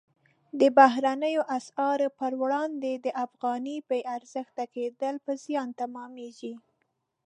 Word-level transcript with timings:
د 0.59 0.61
بهرنیو 0.77 1.41
اسعارو 1.57 2.07
پر 2.19 2.31
وړاندې 2.41 2.91
د 3.05 3.07
افغانۍ 3.25 3.77
بې 3.89 3.99
ارزښته 4.15 4.65
کېدل 4.75 5.15
په 5.25 5.31
زیان 5.43 5.69
تمامیږي. 5.81 6.53